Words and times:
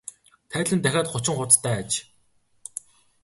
Тайлан 0.51 0.77
нь 0.77 0.83
дахиад 0.83 1.07
гучин 1.11 1.35
хуудастай 1.37 1.75
аж. 1.81 1.91